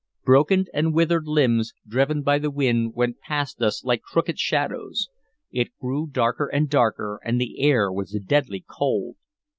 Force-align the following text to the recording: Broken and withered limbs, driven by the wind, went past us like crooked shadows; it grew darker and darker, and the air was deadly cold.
Broken 0.25 0.65
and 0.73 0.95
withered 0.95 1.27
limbs, 1.27 1.73
driven 1.87 2.23
by 2.23 2.39
the 2.39 2.49
wind, 2.49 2.93
went 2.95 3.19
past 3.19 3.61
us 3.61 3.83
like 3.83 4.01
crooked 4.01 4.39
shadows; 4.39 5.09
it 5.51 5.77
grew 5.79 6.07
darker 6.07 6.47
and 6.47 6.67
darker, 6.67 7.19
and 7.23 7.39
the 7.39 7.59
air 7.59 7.91
was 7.91 8.19
deadly 8.25 8.65
cold. 8.67 9.17